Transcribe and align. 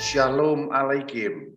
Shalom 0.00 0.72
Alaikum. 0.72 1.52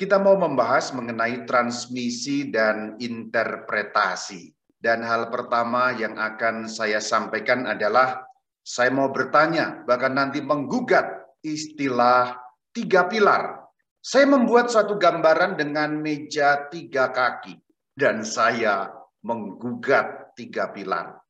Kita 0.00 0.16
mau 0.16 0.40
membahas 0.40 0.88
mengenai 0.96 1.44
transmisi 1.44 2.48
dan 2.48 2.96
interpretasi. 2.96 4.56
Dan 4.80 5.04
hal 5.04 5.28
pertama 5.28 5.92
yang 5.92 6.16
akan 6.16 6.64
saya 6.64 6.96
sampaikan 6.96 7.68
adalah 7.68 8.24
saya 8.64 8.88
mau 8.88 9.12
bertanya, 9.12 9.84
bahkan 9.84 10.16
nanti 10.16 10.40
menggugat 10.40 11.28
istilah 11.44 12.32
tiga 12.72 13.04
pilar. 13.04 13.68
Saya 14.00 14.32
membuat 14.32 14.72
suatu 14.72 14.96
gambaran 14.96 15.60
dengan 15.60 16.00
meja 16.00 16.64
tiga 16.72 17.12
kaki. 17.12 17.60
Dan 17.92 18.24
saya 18.24 18.96
menggugat 19.20 20.32
tiga 20.40 20.72
pilar. 20.72 21.20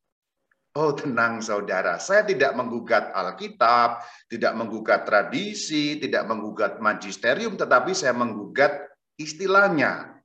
Oh 0.74 0.90
tenang 0.90 1.38
saudara, 1.38 2.02
saya 2.02 2.26
tidak 2.26 2.50
menggugat 2.58 3.14
Alkitab, 3.14 4.02
tidak 4.26 4.58
menggugat 4.58 5.06
tradisi, 5.06 6.02
tidak 6.02 6.26
menggugat 6.26 6.82
magisterium, 6.82 7.54
tetapi 7.54 7.94
saya 7.94 8.10
menggugat 8.10 8.82
istilahnya. 9.14 10.18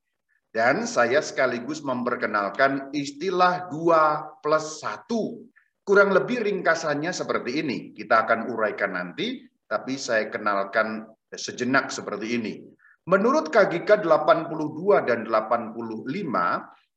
Dan 0.50 0.90
saya 0.90 1.22
sekaligus 1.22 1.86
memperkenalkan 1.86 2.90
istilah 2.98 3.70
dua 3.70 4.26
plus 4.42 4.82
satu. 4.82 5.46
Kurang 5.86 6.18
lebih 6.18 6.42
ringkasannya 6.42 7.14
seperti 7.14 7.62
ini. 7.62 7.78
Kita 7.94 8.26
akan 8.26 8.50
uraikan 8.50 8.98
nanti, 8.98 9.46
tapi 9.70 10.02
saya 10.02 10.34
kenalkan 10.34 11.06
sejenak 11.30 11.94
seperti 11.94 12.42
ini. 12.42 12.58
Menurut 13.06 13.54
KGK 13.54 14.02
82 14.02 15.06
dan 15.06 15.30
85, 15.30 15.78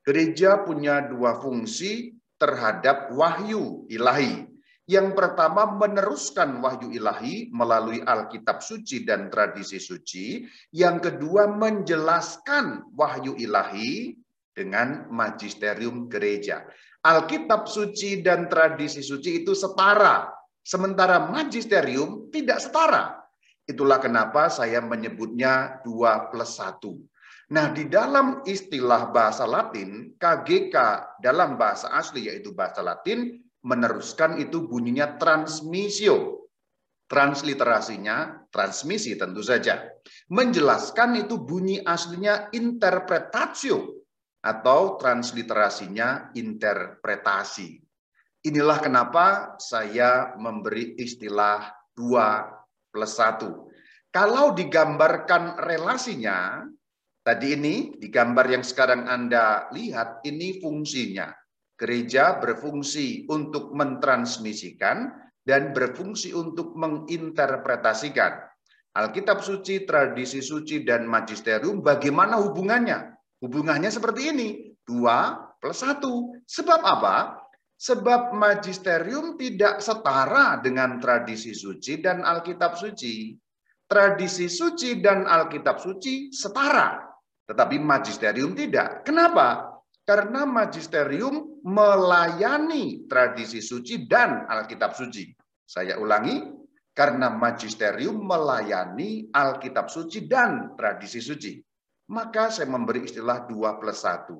gereja 0.09 0.65
punya 0.65 1.05
dua 1.05 1.37
fungsi 1.37 2.16
terhadap 2.42 3.14
wahyu 3.14 3.87
ilahi. 3.87 4.51
Yang 4.91 5.14
pertama 5.14 5.78
meneruskan 5.78 6.59
wahyu 6.59 6.91
ilahi 6.91 7.55
melalui 7.55 8.02
Alkitab 8.02 8.66
suci 8.66 9.06
dan 9.06 9.30
tradisi 9.30 9.79
suci. 9.79 10.43
Yang 10.74 11.07
kedua 11.07 11.46
menjelaskan 11.54 12.90
wahyu 12.99 13.38
ilahi 13.38 14.18
dengan 14.51 15.07
magisterium 15.07 16.10
gereja. 16.10 16.66
Alkitab 17.07 17.71
suci 17.71 18.26
dan 18.26 18.51
tradisi 18.51 19.06
suci 19.06 19.46
itu 19.46 19.54
setara. 19.54 20.27
Sementara 20.66 21.30
magisterium 21.30 22.27
tidak 22.34 22.59
setara. 22.59 23.23
Itulah 23.62 24.02
kenapa 24.02 24.51
saya 24.51 24.82
menyebutnya 24.82 25.79
dua 25.87 26.27
plus 26.34 26.59
satu. 26.59 26.99
Nah, 27.53 27.69
di 27.69 27.85
dalam 27.85 28.41
istilah 28.49 29.13
bahasa 29.13 29.45
Latin, 29.45 30.17
KGK 30.17 30.77
dalam 31.21 31.61
bahasa 31.61 31.93
asli 31.93 32.33
yaitu 32.33 32.57
bahasa 32.57 32.81
Latin, 32.81 33.45
meneruskan 33.69 34.41
itu 34.41 34.65
bunyinya 34.65 35.21
transmisio. 35.21 36.49
Transliterasinya 37.13 38.49
transmisi 38.49 39.21
tentu 39.21 39.45
saja. 39.45 39.85
Menjelaskan 40.33 41.21
itu 41.21 41.45
bunyi 41.45 41.85
aslinya 41.85 42.49
interpretatio 42.57 44.01
atau 44.41 44.97
transliterasinya 44.97 46.33
interpretasi. 46.33 47.77
Inilah 48.49 48.80
kenapa 48.80 49.61
saya 49.61 50.33
memberi 50.41 50.97
istilah 50.97 51.69
dua 51.93 52.49
plus 52.89 53.13
satu. 53.13 53.69
Kalau 54.09 54.57
digambarkan 54.57 55.61
relasinya, 55.61 56.65
Tadi 57.23 57.54
ini 57.54 57.95
di 58.02 58.10
gambar 58.10 58.51
yang 58.51 58.66
sekarang 58.66 59.06
Anda 59.06 59.70
lihat, 59.70 60.26
ini 60.26 60.59
fungsinya. 60.59 61.30
Gereja 61.78 62.42
berfungsi 62.42 63.30
untuk 63.30 63.70
mentransmisikan 63.78 65.06
dan 65.47 65.70
berfungsi 65.70 66.34
untuk 66.34 66.75
menginterpretasikan. 66.75 68.43
Alkitab 68.98 69.38
suci, 69.38 69.87
tradisi 69.87 70.43
suci, 70.43 70.82
dan 70.82 71.06
magisterium 71.06 71.78
bagaimana 71.78 72.43
hubungannya? 72.43 73.15
Hubungannya 73.38 73.94
seperti 73.94 74.34
ini, 74.34 74.49
dua 74.82 75.47
plus 75.62 75.78
satu. 75.78 76.43
Sebab 76.43 76.82
apa? 76.82 77.38
Sebab 77.78 78.34
magisterium 78.34 79.38
tidak 79.38 79.78
setara 79.78 80.59
dengan 80.59 80.99
tradisi 80.99 81.55
suci 81.55 82.03
dan 82.03 82.27
Alkitab 82.27 82.75
suci. 82.75 83.38
Tradisi 83.87 84.50
suci 84.50 84.99
dan 84.99 85.22
Alkitab 85.22 85.78
suci 85.78 86.34
setara. 86.34 87.12
Tetapi 87.47 87.77
magisterium 87.83 88.55
tidak. 88.55 89.03
Kenapa? 89.03 89.79
Karena 90.03 90.43
magisterium 90.47 91.63
melayani 91.63 93.07
tradisi 93.07 93.63
suci 93.63 94.07
dan 94.07 94.47
Alkitab 94.51 94.95
suci. 94.99 95.31
Saya 95.63 95.99
ulangi, 95.99 96.43
karena 96.93 97.33
magisterium 97.33 98.21
melayani 98.21 99.33
Alkitab 99.33 99.89
suci 99.89 100.29
dan 100.29 100.77
tradisi 100.77 101.23
suci. 101.23 101.57
Maka 102.13 102.53
saya 102.53 102.69
memberi 102.69 103.09
istilah 103.09 103.49
2 103.49 103.81
plus 103.81 104.01
1. 104.05 104.37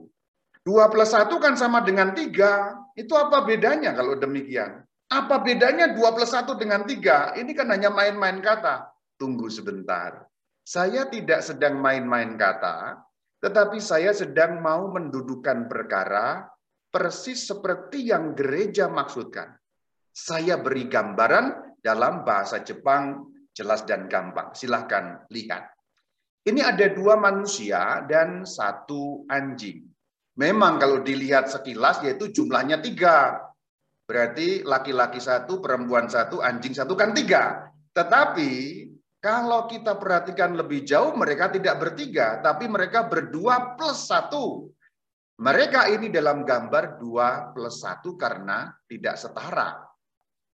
2 0.63 0.93
plus 0.93 1.11
1 1.15 1.33
kan 1.43 1.55
sama 1.57 1.81
dengan 1.81 2.13
3. 2.13 2.99
Itu 2.99 3.17
apa 3.17 3.43
bedanya 3.43 3.97
kalau 3.97 4.15
demikian? 4.19 4.85
Apa 5.09 5.41
bedanya 5.41 5.95
2 5.97 6.15
plus 6.15 6.33
1 6.37 6.61
dengan 6.61 6.85
3? 6.85 7.39
Ini 7.41 7.53
kan 7.57 7.73
hanya 7.73 7.89
main-main 7.89 8.39
kata. 8.45 8.93
Tunggu 9.17 9.49
sebentar. 9.49 10.32
Saya 10.63 11.11
tidak 11.11 11.43
sedang 11.43 11.83
main-main 11.83 12.39
kata, 12.39 13.03
tetapi 13.43 13.83
saya 13.83 14.15
sedang 14.15 14.63
mau 14.63 14.87
mendudukan 14.95 15.67
perkara 15.67 16.47
persis 16.87 17.51
seperti 17.51 18.15
yang 18.15 18.39
gereja 18.39 18.87
maksudkan. 18.87 19.51
Saya 20.13 20.63
beri 20.63 20.87
gambaran 20.87 21.77
dalam 21.83 22.23
bahasa 22.23 22.63
Jepang 22.63 23.33
jelas 23.51 23.83
dan 23.83 24.07
gampang. 24.07 24.55
Silahkan 24.55 25.27
lihat. 25.35 25.73
Ini 26.43 26.63
ada 26.63 26.87
dua 26.95 27.19
manusia 27.19 28.03
dan 28.07 28.47
satu 28.47 29.27
anjing. 29.27 29.83
Memang 30.39 30.79
kalau 30.79 31.03
dilihat 31.03 31.51
sekilas 31.51 32.03
yaitu 32.07 32.31
jumlahnya 32.31 32.79
tiga. 32.79 33.41
Berarti 34.07 34.63
laki-laki 34.67 35.23
satu, 35.23 35.63
perempuan 35.63 36.07
satu, 36.07 36.43
anjing 36.43 36.75
satu 36.75 36.95
kan 36.95 37.15
tiga. 37.15 37.71
Tetapi 37.95 38.51
kalau 39.23 39.71
kita 39.71 39.95
perhatikan 40.03 40.59
lebih 40.59 40.83
jauh, 40.83 41.15
mereka 41.15 41.47
tidak 41.47 41.79
bertiga, 41.79 42.43
tapi 42.43 42.67
mereka 42.67 43.07
berdua 43.07 43.79
plus 43.79 44.11
satu. 44.11 44.67
Mereka 45.39 45.95
ini 45.95 46.11
dalam 46.11 46.43
gambar 46.43 46.99
dua 46.99 47.55
plus 47.55 47.79
satu 47.87 48.19
karena 48.19 48.75
tidak 48.91 49.15
setara. 49.15 49.79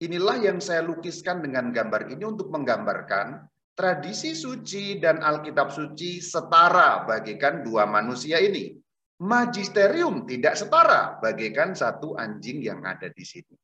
Inilah 0.00 0.40
yang 0.40 0.64
saya 0.64 0.80
lukiskan 0.80 1.44
dengan 1.44 1.76
gambar 1.76 2.08
ini 2.08 2.24
untuk 2.24 2.48
menggambarkan 2.48 3.44
tradisi 3.76 4.32
suci 4.32 4.96
dan 4.96 5.20
Alkitab 5.20 5.68
suci 5.68 6.24
setara 6.24 7.04
bagikan 7.04 7.60
dua 7.60 7.84
manusia 7.84 8.40
ini. 8.40 8.72
Magisterium 9.20 10.24
tidak 10.24 10.56
setara 10.56 11.20
bagikan 11.20 11.76
satu 11.76 12.16
anjing 12.16 12.64
yang 12.64 12.80
ada 12.80 13.12
di 13.12 13.24
sini. 13.28 13.54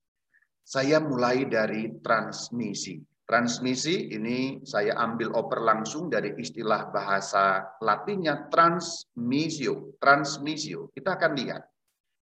Saya 0.60 1.02
mulai 1.02 1.48
dari 1.48 1.88
transmisi. 2.04 3.09
Transmisi 3.30 4.10
ini 4.10 4.58
saya 4.66 4.98
ambil 4.98 5.30
oper 5.38 5.62
langsung 5.62 6.10
dari 6.10 6.34
istilah 6.34 6.90
bahasa 6.90 7.62
Latinnya 7.78 8.50
transmisio. 8.50 9.94
Transmisio. 10.02 10.90
Kita 10.90 11.14
akan 11.14 11.38
lihat. 11.38 11.62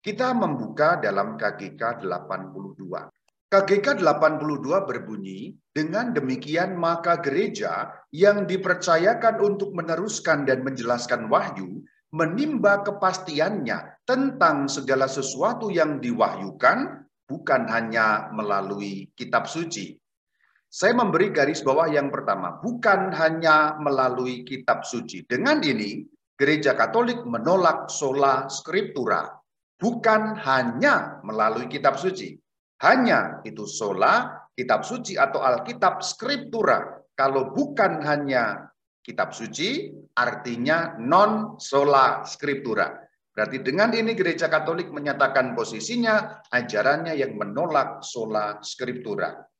Kita 0.01 0.33
membuka 0.33 0.97
dalam 0.97 1.37
KGK 1.37 2.09
82. 2.09 3.53
KGK 3.53 4.01
82 4.01 4.89
berbunyi, 4.89 5.53
dengan 5.77 6.17
demikian 6.17 6.73
maka 6.73 7.21
gereja 7.21 7.93
yang 8.09 8.49
dipercayakan 8.49 9.45
untuk 9.45 9.77
meneruskan 9.77 10.49
dan 10.49 10.65
menjelaskan 10.65 11.29
wahyu, 11.29 11.85
menimba 12.17 12.81
kepastiannya 12.81 14.09
tentang 14.09 14.73
segala 14.73 15.05
sesuatu 15.05 15.69
yang 15.69 16.01
diwahyukan, 16.01 17.05
bukan 17.29 17.63
hanya 17.69 18.33
melalui 18.33 19.13
kitab 19.13 19.45
suci, 19.45 20.01
saya 20.75 20.91
memberi 20.91 21.31
garis 21.31 21.62
bawah 21.62 21.87
yang 21.87 22.11
pertama, 22.11 22.59
bukan 22.59 23.15
hanya 23.15 23.79
melalui 23.79 24.43
kitab 24.43 24.82
suci. 24.82 25.23
Dengan 25.23 25.62
ini, 25.62 26.03
gereja 26.35 26.75
Katolik 26.75 27.23
menolak 27.23 27.87
sola 27.87 28.50
scriptura, 28.50 29.38
bukan 29.79 30.35
hanya 30.35 31.23
melalui 31.23 31.71
kitab 31.71 31.94
suci. 31.94 32.35
Hanya 32.82 33.38
itu 33.47 33.71
sola, 33.71 34.35
kitab 34.50 34.82
suci 34.82 35.15
atau 35.15 35.47
Alkitab 35.47 36.03
scriptura. 36.03 37.06
Kalau 37.15 37.55
bukan 37.55 38.03
hanya 38.03 38.67
kitab 38.99 39.31
suci, 39.31 39.94
artinya 40.19 40.99
non 40.99 41.55
sola 41.62 42.26
scriptura. 42.26 42.91
Berarti 43.31 43.62
dengan 43.62 43.94
ini 43.94 44.19
gereja 44.19 44.50
Katolik 44.50 44.91
menyatakan 44.91 45.55
posisinya, 45.55 46.43
ajarannya 46.50 47.15
yang 47.15 47.38
menolak 47.38 48.03
sola 48.03 48.59
scriptura. 48.59 49.54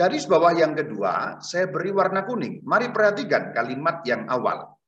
Garis 0.00 0.24
bawah 0.24 0.56
yang 0.56 0.72
kedua, 0.72 1.44
saya 1.44 1.68
beri 1.68 1.92
warna 1.92 2.24
kuning. 2.24 2.64
Mari 2.64 2.88
perhatikan 2.88 3.52
kalimat 3.52 4.00
yang 4.08 4.24
awal. 4.32 4.80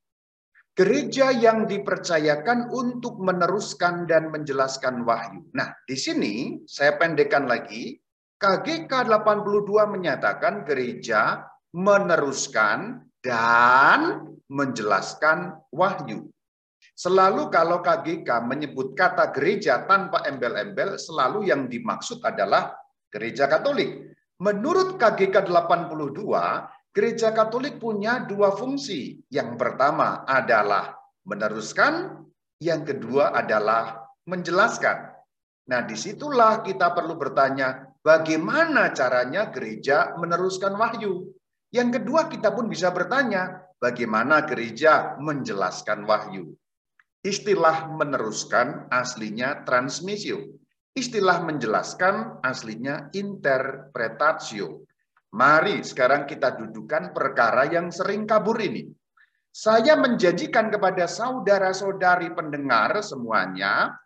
Gereja 0.73 1.29
yang 1.29 1.69
dipercayakan 1.69 2.73
untuk 2.73 3.21
meneruskan 3.21 4.09
dan 4.09 4.33
menjelaskan 4.33 5.05
wahyu. 5.05 5.45
Nah, 5.53 5.69
di 5.85 5.93
sini 5.93 6.33
saya 6.65 6.97
pendekkan 6.97 7.45
lagi. 7.45 8.01
KGK 8.41 8.89
82 8.89 9.85
menyatakan 9.85 10.65
gereja 10.65 11.45
meneruskan 11.77 13.05
dan 13.21 14.33
menjelaskan 14.49 15.61
wahyu. 15.69 16.25
Selalu 16.97 17.53
kalau 17.53 17.85
KGK 17.85 18.49
menyebut 18.49 18.97
kata 18.97 19.29
gereja 19.29 19.85
tanpa 19.85 20.25
embel-embel, 20.25 20.97
selalu 20.97 21.53
yang 21.53 21.69
dimaksud 21.69 22.17
adalah 22.25 22.73
gereja 23.13 23.45
Katolik. 23.45 24.12
Menurut 24.41 24.97
KGK 24.97 25.45
82, 25.45 26.25
gereja 26.89 27.29
Katolik 27.33 27.77
punya 27.77 28.25
dua 28.25 28.53
fungsi. 28.53 29.21
Yang 29.29 29.61
pertama 29.61 30.25
adalah 30.25 30.97
meneruskan, 31.25 32.23
yang 32.57 32.81
kedua 32.87 33.35
adalah 33.35 34.09
menjelaskan. 34.25 35.13
Nah, 35.69 35.81
di 35.83 35.95
situlah 35.95 36.65
kita 36.65 36.91
perlu 36.91 37.15
bertanya, 37.15 37.87
bagaimana 38.03 38.91
caranya 38.91 39.47
gereja 39.53 40.15
meneruskan 40.19 40.75
wahyu? 40.75 41.31
Yang 41.71 42.01
kedua, 42.01 42.27
kita 42.27 42.51
pun 42.51 42.67
bisa 42.67 42.91
bertanya, 42.91 43.63
bagaimana 43.79 44.43
gereja 44.43 45.15
menjelaskan 45.17 46.03
wahyu? 46.03 46.53
Istilah 47.23 47.87
meneruskan 47.95 48.91
aslinya 48.91 49.63
transmisio. 49.63 50.59
Istilah 50.93 51.41
menjelaskan 51.41 52.45
aslinya 52.45 53.09
interpretatio. 53.17 54.85
Mari 55.33 55.81
sekarang 55.81 56.29
kita 56.29 56.53
dudukan 56.53 57.09
perkara 57.09 57.65
yang 57.65 57.89
sering 57.89 58.29
kabur 58.29 58.61
ini. 58.61 58.85
Saya 59.49 59.97
menjanjikan 59.97 60.69
kepada 60.69 61.09
saudara-saudari 61.09 62.37
pendengar 62.37 63.01
semuanya 63.01 63.97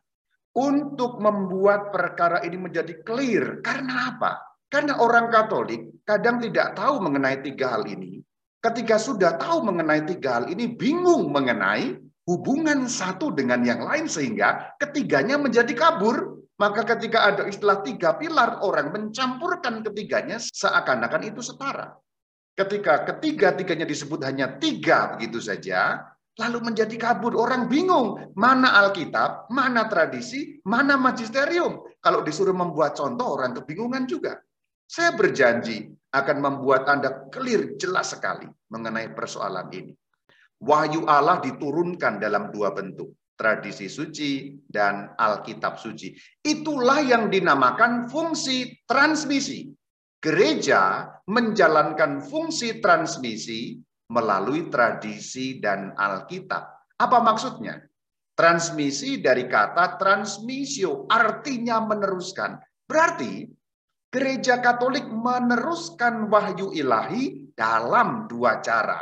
untuk 0.55 1.19
membuat 1.19 1.91
perkara 1.91 2.39
ini 2.47 2.55
menjadi 2.55 3.03
clear. 3.03 3.59
Karena 3.59 4.15
apa? 4.15 4.39
Karena 4.71 5.03
orang 5.03 5.27
Katolik 5.27 6.03
kadang 6.07 6.39
tidak 6.39 6.71
tahu 6.79 7.03
mengenai 7.03 7.43
tiga 7.43 7.75
hal 7.75 7.83
ini. 7.83 8.23
Ketika 8.63 8.95
sudah 8.95 9.35
tahu 9.35 9.63
mengenai 9.67 10.07
tiga 10.07 10.39
hal 10.39 10.45
ini, 10.47 10.71
bingung 10.71 11.35
mengenai 11.35 11.99
hubungan 12.27 12.87
satu 12.87 13.35
dengan 13.35 13.63
yang 13.63 13.83
lain 13.83 14.07
sehingga 14.07 14.75
ketiganya 14.79 15.35
menjadi 15.35 15.71
kabur. 15.75 16.36
Maka 16.57 16.81
ketika 16.97 17.29
ada 17.29 17.45
istilah 17.45 17.85
tiga 17.85 18.17
pilar, 18.17 18.65
orang 18.65 18.89
mencampurkan 18.89 19.85
ketiganya 19.85 20.41
seakan-akan 20.41 21.29
itu 21.29 21.41
setara. 21.45 21.93
Ketika 22.57 23.05
ketiga-tiganya 23.05 23.85
disebut 23.85 24.25
hanya 24.25 24.57
tiga 24.57 25.13
begitu 25.13 25.37
saja, 25.37 26.01
lalu 26.41 26.73
menjadi 26.73 26.97
kabur. 26.97 27.37
Orang 27.37 27.69
bingung, 27.69 28.33
mana 28.33 28.73
Alkitab, 28.81 29.53
mana 29.53 29.85
tradisi, 29.85 30.57
mana 30.65 30.97
magisterium. 30.97 31.85
Kalau 32.01 32.25
disuruh 32.25 32.57
membuat 32.57 32.97
contoh, 32.97 33.37
orang 33.37 33.53
kebingungan 33.57 34.09
juga. 34.09 34.41
Saya 34.87 35.13
berjanji 35.13 35.93
akan 36.09 36.37
membuat 36.39 36.89
Anda 36.89 37.27
clear 37.29 37.75
jelas 37.77 38.17
sekali 38.17 38.47
mengenai 38.71 39.11
persoalan 39.13 39.67
ini. 39.75 39.93
Wahyu 40.57 41.05
Allah 41.05 41.37
diturunkan 41.43 42.17
dalam 42.17 42.49
dua 42.49 42.73
bentuk, 42.73 43.13
tradisi 43.37 43.85
suci 43.87 44.57
dan 44.65 45.13
Alkitab 45.13 45.77
suci. 45.77 46.11
Itulah 46.41 47.05
yang 47.05 47.29
dinamakan 47.29 48.09
fungsi 48.09 48.83
transmisi. 48.89 49.69
Gereja 50.17 51.05
menjalankan 51.29 52.25
fungsi 52.25 52.81
transmisi 52.81 53.77
melalui 54.09 54.67
tradisi 54.73 55.61
dan 55.61 55.93
Alkitab. 55.93 56.97
Apa 56.97 57.21
maksudnya? 57.21 57.77
Transmisi 58.33 59.21
dari 59.21 59.45
kata 59.45 60.01
transmisio, 60.01 61.05
artinya 61.05 61.81
meneruskan. 61.85 62.57
Berarti 62.85 63.45
gereja 64.09 64.61
Katolik 64.61 65.05
meneruskan 65.05 66.29
wahyu 66.29 66.73
ilahi 66.73 67.53
dalam 67.57 68.29
dua 68.29 68.61
cara 68.61 69.01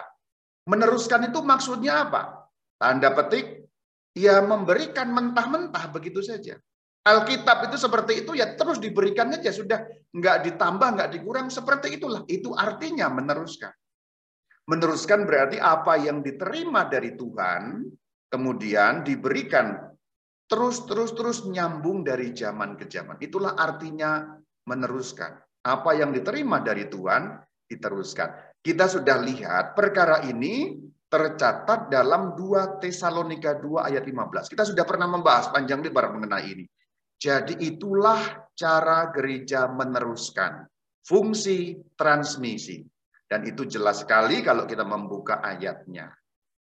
Meneruskan 0.66 1.30
itu 1.30 1.46
maksudnya 1.46 2.10
apa? 2.10 2.50
Tanda 2.82 3.14
petik, 3.14 3.65
ya 4.16 4.40
memberikan 4.42 5.12
mentah-mentah 5.12 5.92
begitu 5.92 6.24
saja. 6.24 6.56
Alkitab 7.06 7.70
itu 7.70 7.78
seperti 7.78 8.26
itu 8.26 8.34
ya 8.34 8.58
terus 8.58 8.82
diberikan 8.82 9.30
aja 9.30 9.54
sudah 9.54 9.86
nggak 10.10 10.38
ditambah 10.50 10.90
nggak 10.98 11.12
dikurang 11.14 11.54
seperti 11.54 12.02
itulah 12.02 12.26
itu 12.26 12.50
artinya 12.58 13.12
meneruskan. 13.14 13.70
Meneruskan 14.66 15.30
berarti 15.30 15.62
apa 15.62 16.02
yang 16.02 16.26
diterima 16.26 16.90
dari 16.90 17.14
Tuhan 17.14 17.86
kemudian 18.34 19.06
diberikan 19.06 19.94
terus 20.50 20.82
terus 20.90 21.14
terus 21.14 21.46
nyambung 21.46 22.02
dari 22.02 22.34
zaman 22.34 22.74
ke 22.74 22.90
zaman. 22.90 23.22
Itulah 23.22 23.54
artinya 23.54 24.26
meneruskan. 24.66 25.38
Apa 25.62 25.94
yang 25.94 26.10
diterima 26.10 26.66
dari 26.66 26.90
Tuhan 26.90 27.38
diteruskan. 27.70 28.58
Kita 28.66 28.90
sudah 28.90 29.22
lihat 29.22 29.78
perkara 29.78 30.26
ini 30.26 30.74
tercatat 31.16 31.88
dalam 31.88 32.36
2 32.36 32.84
Tesalonika 32.84 33.56
2 33.56 33.88
ayat 33.88 34.04
15. 34.04 34.52
Kita 34.52 34.68
sudah 34.68 34.84
pernah 34.84 35.08
membahas 35.08 35.48
panjang 35.48 35.80
lebar 35.80 36.12
mengenai 36.12 36.44
ini. 36.44 36.68
Jadi 37.16 37.56
itulah 37.64 38.52
cara 38.52 39.08
gereja 39.16 39.72
meneruskan 39.72 40.68
fungsi 41.08 41.80
transmisi. 41.96 42.84
Dan 43.24 43.48
itu 43.48 43.64
jelas 43.64 44.04
sekali 44.04 44.44
kalau 44.44 44.68
kita 44.68 44.84
membuka 44.84 45.40
ayatnya. 45.40 46.12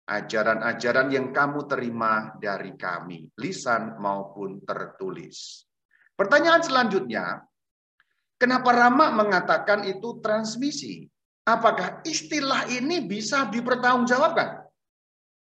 Ajaran-ajaran 0.05 1.09
yang 1.09 1.33
kamu 1.33 1.65
terima 1.65 2.37
dari 2.37 2.77
kami, 2.77 3.25
lisan 3.41 3.97
maupun 3.97 4.61
tertulis. 4.61 5.65
Pertanyaan 6.13 6.61
selanjutnya, 6.61 7.41
kenapa 8.37 8.69
Rama 8.77 9.17
mengatakan 9.17 9.89
itu 9.89 10.21
transmisi? 10.21 11.09
Apakah 11.45 12.01
istilah 12.09 12.65
ini 12.73 13.05
bisa 13.05 13.45
dipertanggungjawabkan? 13.53 14.65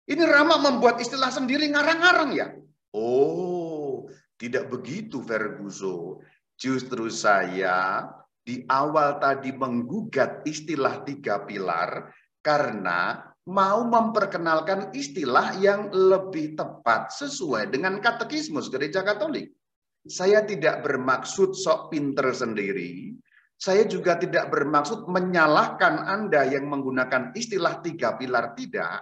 Ini 0.09 0.25
Rama 0.25 0.57
membuat 0.57 0.97
istilah 0.99 1.29
sendiri 1.29 1.69
ngarang-ngarang 1.69 2.31
ya? 2.33 2.47
Oh, 2.97 4.09
tidak 4.35 4.73
begitu 4.73 5.21
Ferguso. 5.21 6.19
Justru 6.57 7.07
saya 7.13 8.09
di 8.43 8.65
awal 8.67 9.21
tadi 9.21 9.55
menggugat 9.55 10.43
istilah 10.43 11.05
tiga 11.07 11.45
pilar 11.47 12.11
karena 12.43 13.23
mau 13.47 13.87
memperkenalkan 13.87 14.91
istilah 14.91 15.55
yang 15.59 15.87
lebih 15.91 16.55
tepat 16.59 17.11
sesuai 17.15 17.71
dengan 17.71 18.03
katekismus 18.03 18.67
gereja 18.67 19.03
Katolik. 19.03 19.51
Saya 20.03 20.43
tidak 20.43 20.83
bermaksud 20.83 21.55
sok 21.55 21.95
pinter 21.95 22.35
sendiri, 22.35 23.15
saya 23.63 23.87
juga 23.87 24.19
tidak 24.19 24.51
bermaksud 24.51 25.07
menyalahkan 25.07 26.03
Anda 26.03 26.43
yang 26.43 26.67
menggunakan 26.67 27.31
istilah 27.31 27.79
tiga 27.79 28.19
pilar 28.19 28.51
tidak, 28.59 28.99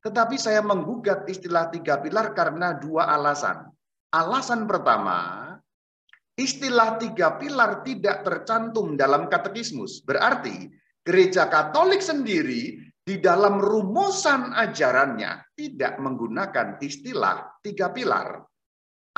tetapi 0.00 0.40
saya 0.40 0.64
menggugat 0.64 1.28
istilah 1.28 1.68
tiga 1.68 2.00
pilar 2.00 2.32
karena 2.32 2.72
dua 2.72 3.12
alasan. 3.12 3.68
Alasan 4.08 4.64
pertama, 4.64 5.52
istilah 6.40 6.96
tiga 6.96 7.36
pilar 7.36 7.84
tidak 7.84 8.24
tercantum 8.24 8.96
dalam 8.96 9.28
katekismus. 9.28 10.00
Berarti 10.08 10.72
gereja 11.04 11.52
Katolik 11.52 12.00
sendiri 12.00 12.80
di 12.96 13.20
dalam 13.20 13.60
rumusan 13.60 14.56
ajarannya 14.56 15.52
tidak 15.52 16.00
menggunakan 16.00 16.80
istilah 16.80 17.60
tiga 17.60 17.92
pilar. 17.92 18.40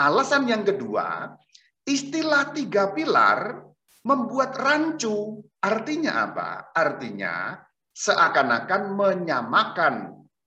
Alasan 0.02 0.50
yang 0.50 0.66
kedua, 0.66 1.30
istilah 1.86 2.50
tiga 2.50 2.90
pilar 2.90 3.70
membuat 4.04 4.56
rancu. 4.60 5.40
Artinya 5.64 6.28
apa? 6.28 6.70
Artinya 6.76 7.56
seakan-akan 7.96 8.82
menyamakan 8.92 9.94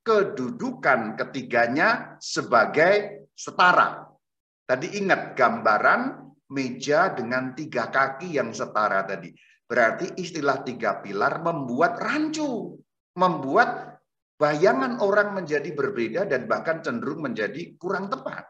kedudukan 0.06 1.18
ketiganya 1.18 2.16
sebagai 2.22 3.26
setara. 3.34 4.08
Tadi 4.64 5.00
ingat 5.00 5.36
gambaran 5.36 6.00
meja 6.48 7.12
dengan 7.12 7.52
tiga 7.52 7.92
kaki 7.92 8.40
yang 8.40 8.54
setara 8.56 9.04
tadi. 9.04 9.34
Berarti 9.68 10.16
istilah 10.16 10.64
tiga 10.64 11.04
pilar 11.04 11.44
membuat 11.44 12.00
rancu, 12.00 12.80
membuat 13.20 14.00
bayangan 14.40 15.02
orang 15.04 15.36
menjadi 15.36 15.74
berbeda 15.76 16.24
dan 16.24 16.48
bahkan 16.48 16.80
cenderung 16.80 17.20
menjadi 17.26 17.76
kurang 17.76 18.08
tepat. 18.08 18.48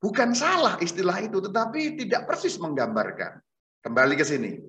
Bukan 0.00 0.36
salah 0.36 0.76
istilah 0.80 1.16
itu, 1.20 1.40
tetapi 1.40 1.96
tidak 1.96 2.28
persis 2.28 2.56
menggambarkan. 2.60 3.40
Kembali 3.80 4.12
ke 4.12 4.28
sini. 4.28 4.60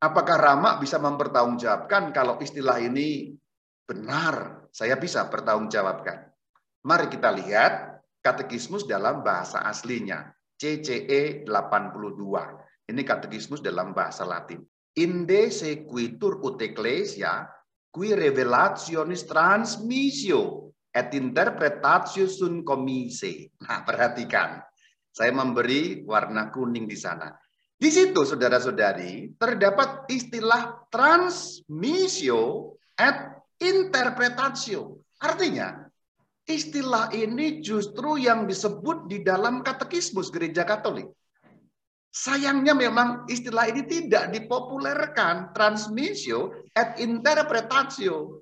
Apakah 0.00 0.40
Rama 0.40 0.80
bisa 0.80 0.96
mempertanggungjawabkan 0.96 2.08
kalau 2.16 2.40
istilah 2.40 2.80
ini 2.80 3.36
benar? 3.84 4.64
Saya 4.72 4.96
bisa 4.96 5.28
pertanggungjawabkan. 5.28 6.24
Mari 6.88 7.12
kita 7.12 7.36
lihat 7.36 8.00
katekismus 8.24 8.88
dalam 8.88 9.20
bahasa 9.20 9.60
aslinya. 9.60 10.32
CCE 10.56 11.44
82. 11.44 12.88
Ini 12.88 13.02
katekismus 13.04 13.60
dalam 13.60 13.92
bahasa 13.92 14.24
Latin. 14.24 14.64
Inde 14.96 15.52
sequitur 15.52 16.40
ut 16.40 16.56
ecclesia 16.64 17.44
qui 17.92 18.16
revelationis 18.16 19.28
transmissio 19.28 20.72
et 20.88 21.12
interpretatio 21.12 22.24
comise. 22.64 23.52
Nah, 23.68 23.84
perhatikan. 23.84 24.64
Saya 25.12 25.32
memberi 25.36 26.00
warna 26.08 26.48
kuning 26.48 26.88
di 26.88 26.96
sana. 26.96 27.28
Di 27.76 27.92
situ, 27.92 28.24
saudara-saudari, 28.24 29.36
terdapat 29.36 30.08
istilah 30.08 30.88
transmisio 30.88 32.72
et 32.96 33.36
interpretatio. 33.60 35.04
Artinya, 35.20 35.84
istilah 36.48 37.12
ini 37.12 37.60
justru 37.60 38.16
yang 38.16 38.48
disebut 38.48 39.12
di 39.12 39.20
dalam 39.20 39.60
katekismus 39.60 40.32
gereja 40.32 40.64
Katolik. 40.64 41.12
Sayangnya 42.16 42.72
memang 42.72 43.28
istilah 43.28 43.68
ini 43.68 43.84
tidak 43.84 44.32
dipopulerkan, 44.32 45.52
transmissio 45.52 46.64
et 46.72 46.96
interpretatio. 46.96 48.40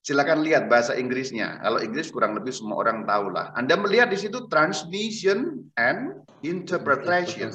Silakan 0.00 0.40
lihat 0.40 0.72
bahasa 0.72 0.96
Inggrisnya. 0.96 1.60
Kalau 1.60 1.84
Inggris 1.84 2.08
kurang 2.08 2.32
lebih 2.32 2.56
semua 2.56 2.80
orang 2.80 3.04
tahu 3.04 3.28
lah. 3.28 3.52
Anda 3.52 3.76
melihat 3.76 4.08
di 4.08 4.16
situ 4.16 4.48
transmission 4.48 5.68
and 5.76 6.24
interpretation. 6.40 7.52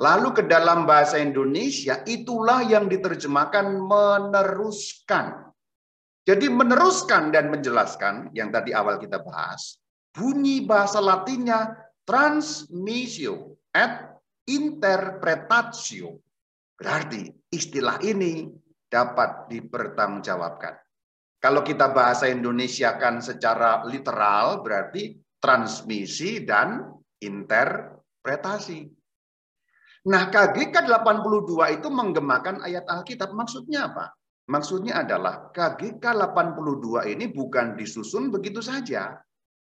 Lalu 0.00 0.32
ke 0.32 0.42
dalam 0.48 0.88
bahasa 0.88 1.20
Indonesia 1.20 2.00
itulah 2.08 2.64
yang 2.64 2.88
diterjemahkan 2.88 3.84
meneruskan. 3.84 5.52
Jadi 6.24 6.48
meneruskan 6.48 7.28
dan 7.28 7.52
menjelaskan 7.52 8.32
yang 8.32 8.48
tadi 8.48 8.72
awal 8.72 8.96
kita 8.96 9.20
bahas, 9.20 9.76
bunyi 10.16 10.64
bahasa 10.64 11.04
Latinnya 11.04 11.76
transmissio 12.08 13.60
et 13.76 14.08
interpretatio. 14.48 16.16
Berarti 16.80 17.28
istilah 17.52 18.00
ini 18.00 18.48
dapat 18.88 19.52
dipertanggungjawabkan. 19.52 20.80
Kalau 21.40 21.60
kita 21.60 21.92
bahasa 21.92 22.28
Indonesia 22.28 22.96
kan 22.96 23.20
secara 23.20 23.84
literal 23.84 24.64
berarti 24.64 25.16
transmisi 25.40 26.40
dan 26.44 26.88
interpretasi. 27.20 28.99
Nah, 30.08 30.32
KGK 30.32 30.88
82 30.88 31.76
itu 31.76 31.88
menggemakan 31.92 32.64
ayat 32.64 32.88
Alkitab. 32.88 33.36
Maksudnya 33.36 33.92
apa? 33.92 34.16
Maksudnya 34.48 35.04
adalah 35.04 35.52
KGK 35.52 36.00
82 36.00 37.12
ini 37.12 37.28
bukan 37.28 37.76
disusun 37.76 38.32
begitu 38.32 38.64
saja 38.64 39.20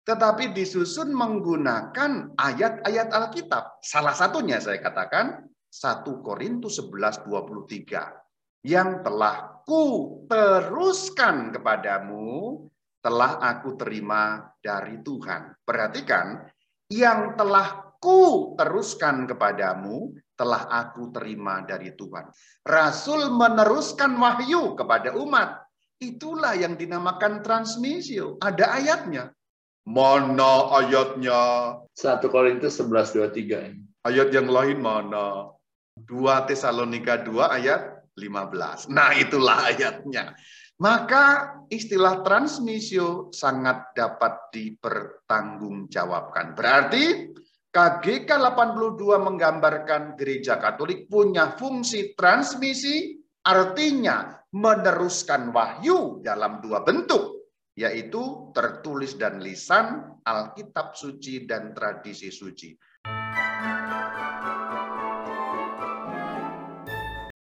tetapi 0.08 0.56
disusun 0.56 1.12
menggunakan 1.12 2.32
ayat-ayat 2.40 3.12
Alkitab. 3.12 3.84
Salah 3.84 4.16
satunya 4.16 4.56
saya 4.56 4.80
katakan 4.80 5.44
1 5.68 6.24
Korintus 6.24 6.80
11 6.80 7.28
23 7.28 8.64
yang 8.64 9.04
telah 9.04 9.60
ku 9.68 10.24
teruskan 10.24 11.52
kepadamu 11.52 12.56
telah 13.04 13.36
aku 13.36 13.76
terima 13.76 14.48
dari 14.64 14.96
Tuhan. 15.04 15.52
Perhatikan, 15.60 16.40
yang 16.88 17.36
telah 17.36 17.92
ku 18.00 18.56
teruskan 18.56 19.28
kepadamu 19.28 20.16
telah 20.38 20.70
aku 20.70 21.10
terima 21.10 21.66
dari 21.66 21.98
Tuhan. 21.98 22.30
Rasul 22.62 23.34
meneruskan 23.34 24.14
wahyu 24.14 24.78
kepada 24.78 25.18
umat. 25.18 25.66
Itulah 25.98 26.54
yang 26.54 26.78
dinamakan 26.78 27.42
transmisio. 27.42 28.38
Ada 28.38 28.78
ayatnya. 28.78 29.34
Mana 29.82 30.70
ayatnya? 30.78 31.42
1 31.90 32.22
Korintus 32.30 32.78
11 32.78 33.34
23 33.34 33.74
ini. 33.74 33.82
Ayat 34.06 34.30
yang 34.30 34.46
lain 34.46 34.78
mana? 34.78 35.50
2 35.98 36.06
Tesalonika 36.46 37.18
2 37.26 37.58
ayat 37.58 38.06
15. 38.14 38.94
Nah, 38.94 39.10
itulah 39.18 39.74
ayatnya. 39.74 40.38
Maka 40.78 41.58
istilah 41.66 42.22
transmisio 42.22 43.34
sangat 43.34 43.90
dapat 43.98 44.54
dipertanggungjawabkan. 44.54 46.54
Berarti 46.54 47.34
KGK 47.78 48.42
82 48.42 49.22
menggambarkan 49.22 50.18
gereja 50.18 50.58
Katolik 50.58 51.06
punya 51.06 51.54
fungsi 51.54 52.10
transmisi, 52.18 53.22
artinya 53.46 54.34
meneruskan 54.50 55.54
wahyu 55.54 56.18
dalam 56.18 56.58
dua 56.58 56.82
bentuk, 56.82 57.54
yaitu 57.78 58.50
tertulis 58.50 59.14
dan 59.14 59.38
lisan, 59.38 60.18
Alkitab 60.26 60.98
suci 60.98 61.46
dan 61.46 61.70
tradisi 61.70 62.34
suci. 62.34 62.74